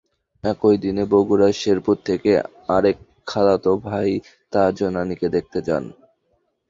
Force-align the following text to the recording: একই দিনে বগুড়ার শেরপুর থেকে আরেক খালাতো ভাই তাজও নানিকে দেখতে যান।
একই 0.43 0.75
দিনে 0.83 1.03
বগুড়ার 1.11 1.53
শেরপুর 1.53 1.97
থেকে 2.05 2.31
আরেক 2.69 2.97
খালাতো 3.27 3.71
ভাই 3.85 4.09
তাজও 4.53 4.87
নানিকে 4.95 5.27
দেখতে 5.35 5.59
যান। 5.67 5.83